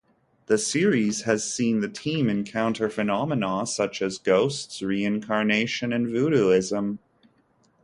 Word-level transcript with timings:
The 0.47 0.57
series 0.57 1.21
has 1.25 1.47
seen 1.47 1.81
the 1.81 1.87
team 1.87 2.27
encounter 2.27 2.89
phenomena 2.89 3.67
such 3.67 4.01
as 4.01 4.17
ghosts, 4.17 4.81
reincarnation 4.81 5.93
and 5.93 6.07
voodooism. 6.07 6.97